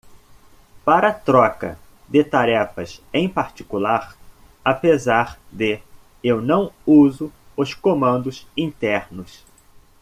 Para 0.83 1.13
troca 1.13 1.77
de 2.09 2.23
tarefas 2.23 2.99
em 3.13 3.29
particular? 3.29 4.17
apesar 4.65 5.37
de? 5.51 5.79
eu 6.23 6.41
não 6.41 6.71
uso 6.87 7.31
os 7.55 7.75
comandos 7.75 8.47
internos. 8.57 9.45